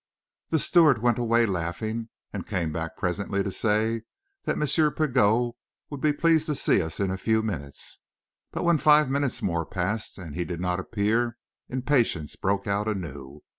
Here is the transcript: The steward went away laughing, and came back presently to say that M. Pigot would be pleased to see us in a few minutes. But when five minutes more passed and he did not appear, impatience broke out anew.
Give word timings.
The 0.49 0.57
steward 0.57 1.03
went 1.03 1.19
away 1.19 1.45
laughing, 1.45 2.09
and 2.33 2.47
came 2.47 2.71
back 2.71 2.97
presently 2.97 3.43
to 3.43 3.51
say 3.51 4.01
that 4.45 4.59
M. 4.59 4.91
Pigot 4.93 5.51
would 5.91 6.01
be 6.01 6.11
pleased 6.11 6.47
to 6.47 6.55
see 6.55 6.81
us 6.81 6.99
in 6.99 7.11
a 7.11 7.19
few 7.19 7.43
minutes. 7.43 7.99
But 8.49 8.63
when 8.63 8.79
five 8.79 9.11
minutes 9.11 9.43
more 9.43 9.63
passed 9.63 10.17
and 10.17 10.33
he 10.33 10.43
did 10.43 10.59
not 10.59 10.79
appear, 10.79 11.37
impatience 11.69 12.35
broke 12.35 12.65
out 12.65 12.87
anew. 12.87 13.43